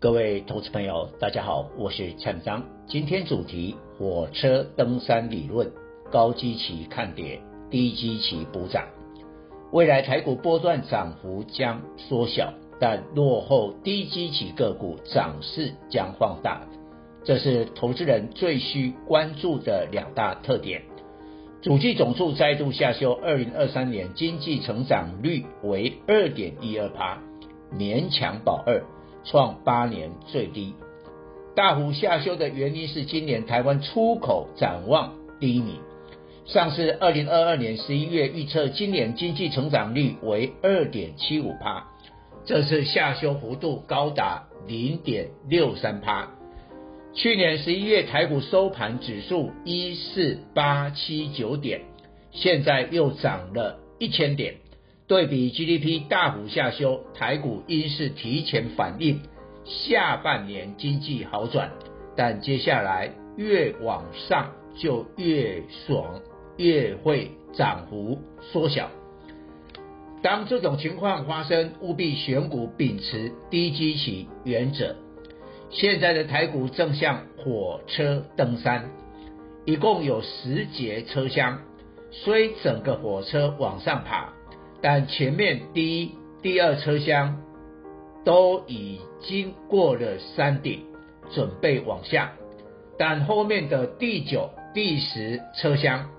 [0.00, 2.62] 各位投资朋友，大家好，我是蔡明彰。
[2.86, 5.72] 今天主题：火车登山理论，
[6.08, 8.84] 高基期看跌，低基期补涨。
[9.72, 16.62] 未来台股波段涨幅将缩小，但落后低基期个股涨势将放大。
[17.24, 20.82] 这是投资人最需关注的两大特点。
[21.60, 27.18] 主计总处再度下修二零二三年经济成长率为二点一二趴，
[27.76, 28.80] 勉强保二。
[29.30, 30.74] 创八年最低，
[31.54, 35.80] 大幅下修的原因是今年台湾出口展望低迷。
[36.46, 41.86] 上次二零二二年十一月预测今年经济成长率为二点七五趴，
[42.46, 46.30] 这次下修幅度高达零点六三趴。
[47.12, 51.82] 去年十一月台股收盘指数一四八七九点，
[52.30, 54.54] 现在又涨了一千点。
[55.08, 59.22] 对比 GDP 大幅下修，台股应是提前反映
[59.64, 61.72] 下半年经济好转，
[62.14, 66.20] 但接下来越往上就越爽，
[66.58, 68.18] 越会涨幅
[68.52, 68.90] 缩小。
[70.20, 74.94] 当这种情况发生，务必选股秉持低基期原则。
[75.70, 78.90] 现在的台股正像火车登山，
[79.64, 81.60] 一共有十节车厢，
[82.10, 84.34] 虽整个火车往上爬。
[84.80, 87.42] 但前面第一、第二车厢
[88.24, 90.84] 都已经过了山顶，
[91.30, 92.32] 准备往下，
[92.98, 96.10] 但后面的第九、第十车厢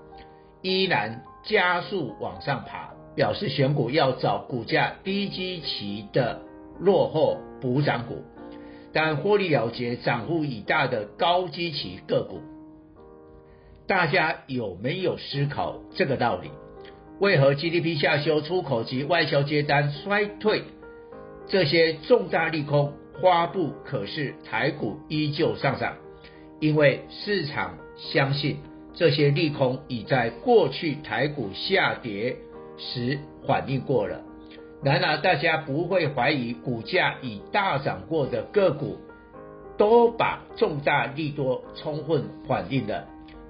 [0.60, 6.42] 依然加速往上爬，表示选股要找股价低基期的
[6.78, 8.24] 落后补涨股，
[8.92, 12.40] 但获利了结、涨幅已大的高基期个股。
[13.86, 16.50] 大家有没有思考这个道理？
[17.20, 20.62] 为何 GDP 下修、出口及外销接单衰退
[21.46, 25.96] 这些重大利空发布，可是台股依旧上涨？
[26.60, 28.56] 因为市场相信
[28.94, 32.36] 这些利空已在过去台股下跌
[32.78, 34.22] 时反应过了。
[34.82, 38.96] 然而，大家不会怀疑股价已大涨过的个股
[39.76, 43.06] 都把重大利多充分反映了。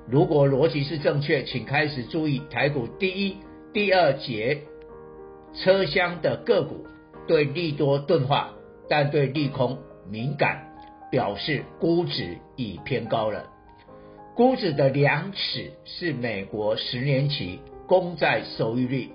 [0.08, 3.36] 如果逻辑是正确，请开始注意台股第一。
[3.72, 4.62] 第二节
[5.54, 6.86] 车厢的个股
[7.28, 8.50] 对利多钝化，
[8.88, 9.78] 但对利空
[10.10, 10.72] 敏感，
[11.08, 13.46] 表示估值已偏高了。
[14.34, 19.10] 估值的量尺是美国十年期公债收益率，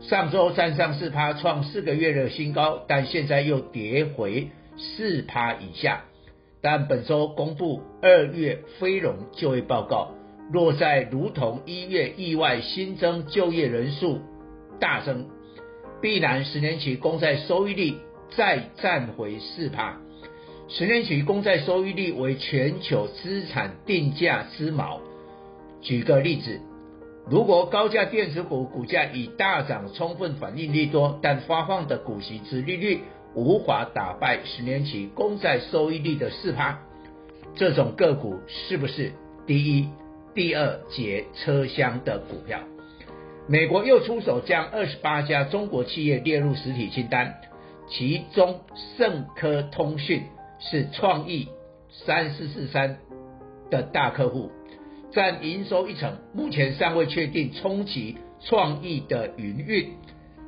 [0.00, 6.04] 上周站上四趴，创四个月的新高，但现在又跌回四趴以下。
[6.60, 10.12] 但本周公布二月非农就业报告。
[10.50, 14.20] 若再如同一月意外新增就业人数
[14.80, 15.26] 大增，
[16.00, 17.94] 必然十年期公债收益率
[18.36, 20.00] 再站回四趴。
[20.68, 25.00] 十年期公债收益率为全球资产定价之锚。
[25.80, 26.60] 举个例子，
[27.30, 33.00] 如果高价电子股股价已大涨，充分反映利多，但发放的股息之利率
[33.34, 36.78] 无法打败十年期公债收益率的四趴，
[37.54, 39.12] 这种个股是不是
[39.46, 39.88] 第一？
[40.38, 42.60] 第二节车厢的股票，
[43.48, 47.40] 美国又出手将二十八家中国企业列入实体清单，
[47.88, 48.60] 其中
[48.96, 50.22] 盛科通讯
[50.60, 51.48] 是创意
[51.90, 52.98] 三四四三
[53.68, 54.52] 的大客户，
[55.10, 59.94] 占营收一成，目前尚未确定冲击创意的营运，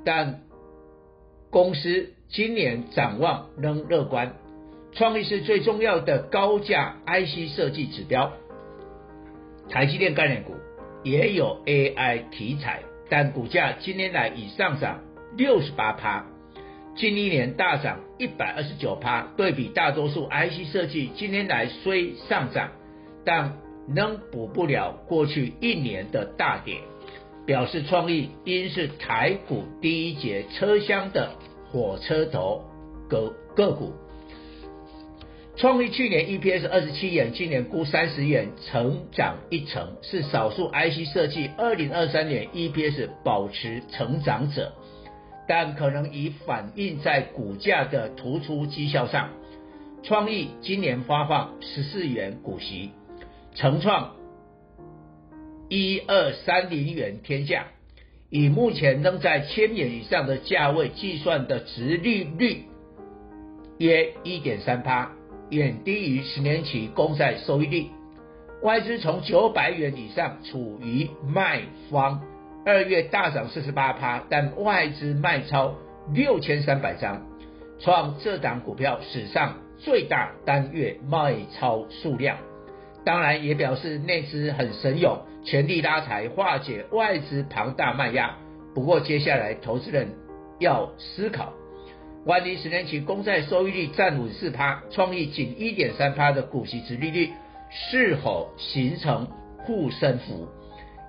[0.04, 0.42] 但
[1.50, 4.36] 公司今年展望仍乐观。
[4.92, 8.30] 创意是最重要的高价 IC 设计指标。
[9.70, 10.56] 台积电概念股
[11.04, 15.00] 也有 AI 题材，但股价今年来已上涨
[15.36, 16.26] 六十八趴，
[16.96, 19.28] 近一年大涨一百二十九趴。
[19.36, 22.70] 对比大多数 IC 设计，今年来虽上涨，
[23.24, 23.58] 但
[23.94, 26.78] 仍补不了过去一年的大跌，
[27.46, 31.30] 表示创意应是台股第一节车厢的
[31.70, 32.64] 火车头
[33.08, 33.92] 个个股。
[35.60, 44.72] 创意去年 EPS 二十七元，今年估三十元，成长一成，是少数 IC 设计二零二三年 EPS 保持成长者，
[45.46, 49.28] 但可能已反映在股价的突出绩效上。
[50.02, 52.92] 创意今年发放十四元股息，
[53.54, 54.14] 成创
[55.68, 57.66] 一二三零元天价，
[58.30, 62.64] 以目前仍在千元以上的价位计算的殖利率
[63.76, 65.12] 约一点三趴，
[65.50, 67.86] 远低于十年期公债收益率。
[68.62, 72.22] 外资从九百元以上处于卖方，
[72.66, 75.74] 二月大涨四十八趴，但外资卖超
[76.12, 77.22] 六千三百张，
[77.78, 82.36] 创这档股票史上最大单月卖超数量，
[83.04, 88.36] 当然也表示内资很神勇，全力拉抬化解外资庞大卖压。
[88.74, 90.08] 不过接下来投资人
[90.58, 91.54] 要思考，
[92.26, 97.30] 万一十年期公债收益率站稳四趴，创意仅一点三趴的股息殖利率
[97.70, 99.26] 是否形成
[99.58, 100.46] 护身符？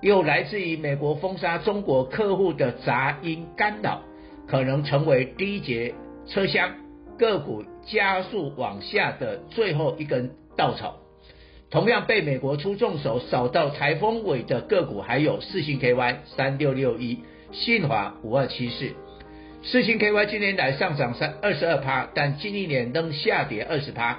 [0.00, 4.00] 又来自于美国封杀中国客户的杂音干扰，
[4.48, 5.94] 可能成为第一节
[6.26, 6.70] 车厢
[7.18, 10.96] 个股加速往下的最后一根稻草。
[11.68, 17.18] 同样被美国出重手扫到台风尾的个股，还有四星 KY 三六六一、
[17.52, 18.92] 信华五二七四。
[19.64, 24.18] 四星 KY 今年来上涨三二十二趴，但近一年仍下跌二十趴。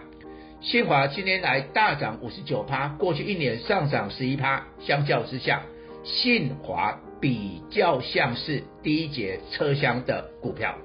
[0.62, 4.66] 信华今年来大涨五十九趴，过去一年上涨十一趴。
[4.80, 5.64] 相较之下，
[6.06, 10.76] 信华比较像是第一节车厢的股票。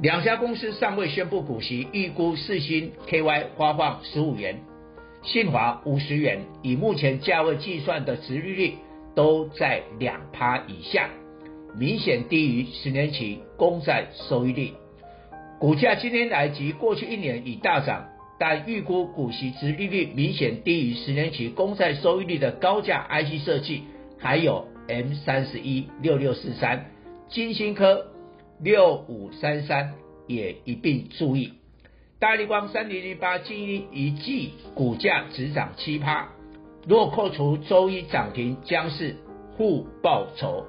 [0.00, 4.60] 两家公司尚未宣布股息，预估四星 KY 发放十五元，
[5.24, 8.74] 信华五十元，以目前价位计算的殖利率
[9.16, 11.10] 都在两趴以下，
[11.76, 14.72] 明显低于十年期公债收益率。
[15.58, 18.08] 股价今天来及过去一年已大涨，
[18.38, 23.82] 但预估股息殖利率明显低于十年期公债收益率的高价 IC 设计，
[24.18, 26.90] 还有 M 三十一六六四三、
[27.28, 28.06] 晶心科。
[28.60, 29.94] 六五三三
[30.28, 31.54] 也一并注意，
[32.20, 36.28] 大力光三零零八近一季股价只涨七趴，
[36.86, 39.16] 若扣除周一涨停将是
[39.56, 40.64] 负报酬。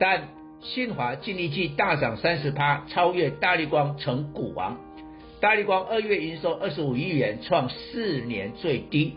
[0.00, 0.28] 但
[0.60, 4.78] 信驊近一季大涨三十趴，超越大立光成股王。
[5.40, 9.16] 大立光二月营收二十五亿元，创四年最低，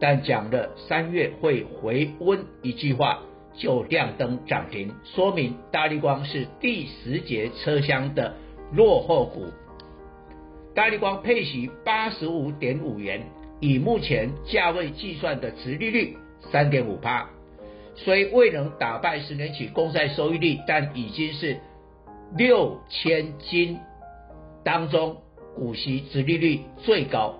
[0.00, 3.20] 但讲了三月会回温一句话。
[3.54, 8.34] 就亮灯涨停，说明大立光是第十节车厢的
[8.72, 9.52] 落后股。
[10.74, 13.20] 大立光配息八十五点五元，
[13.60, 16.16] 以目前价位计算的殖利率
[16.50, 17.28] 三点五趴，
[18.04, 21.58] 虽未能打败十年期公债收益率，但已经是
[22.36, 23.78] 六千金
[24.64, 25.18] 当中
[25.54, 27.36] 股息殖利率最高。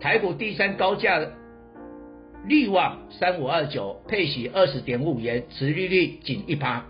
[0.00, 1.20] 台股第三高价。
[2.44, 6.86] 力旺三五二九配息二十点五元，殖利率仅一趴。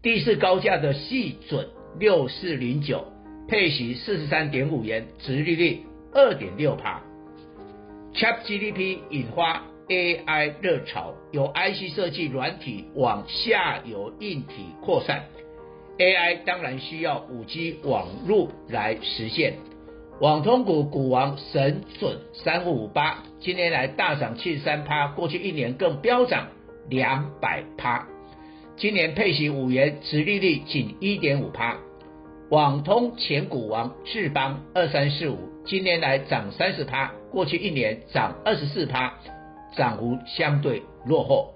[0.00, 3.04] 第四高价的细准六四零九
[3.48, 5.80] 配息四十三点五元，殖利率
[6.14, 7.02] 二点六趴。
[8.14, 15.24] ChatGPT 引发 AI 热潮，由 IC 设计软体往下游硬体扩散
[15.98, 19.54] ，AI 当然需要五 G 网路来实现。
[20.20, 26.46] 网通股股王神准三五五八，今年来大涨七十三趴，过去一年更飙涨
[26.88, 28.06] 两百趴。
[28.76, 31.76] 今年配息五元，殖利率仅一点五趴。
[32.48, 39.18] 网通前股王智邦二三四五，今年来涨三十趴，过去一年涨二十四趴，
[39.76, 41.54] 涨幅相对落后。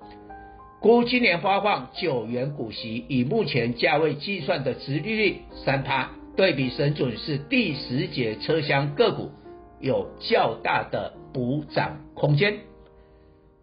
[0.81, 6.11] 估今年发放九元股息，以目前价位计算的殖利率三趴。
[6.37, 9.31] 对比神准是第十节车厢个股，
[9.79, 12.59] 有较大的补涨空间。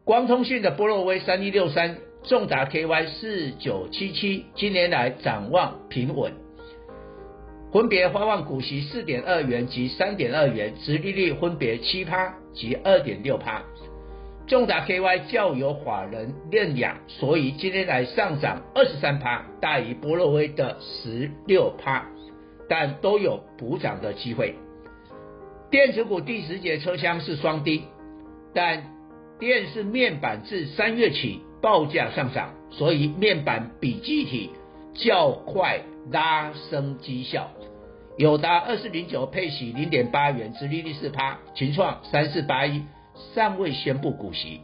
[0.05, 6.31] 光通讯的波洛威三一六三，重达 KY 四九七七，今年来展望平稳，
[7.73, 13.61] 分别发放股息四点二元及三点二元，殖利率分别七趴及二点六趴。
[14.51, 22.05] 重达 KY 较有法人认养，所以今天来上涨二十三趴，大于波洛威的十六趴。
[22.67, 24.55] 但都有补涨的机会。
[25.69, 27.83] 电子股第十节车厢是双低，
[28.53, 28.83] 但
[29.39, 34.49] 电视面板自三月起报价上涨，所以面板比记忆体
[34.93, 35.79] 较快
[36.11, 37.51] 拉升绩效。
[38.17, 41.39] 友达二四零九配息零点八元，殖利率四趴。
[41.55, 42.83] 群创三四八一
[43.33, 44.61] 尚未宣布股息，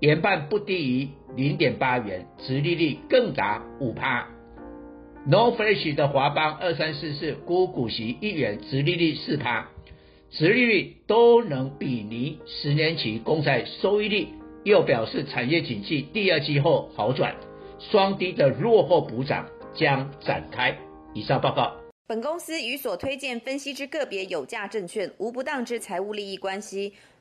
[0.00, 4.26] 研判不低于零点八元，殖利率更达五趴。
[5.26, 9.68] No Flash 的华邦二三四四估股息一元，殖利率四趴，
[10.30, 14.28] 殖利率都能比拟十年期公债收益率，
[14.64, 17.34] 又表示产业景气第二季后好转，
[17.78, 20.76] 双低的落后补涨将展开。
[21.12, 21.72] 以上报告。
[22.06, 26.92] 本公司与所推荐分析之个别有价证券无不当之财务利益关系。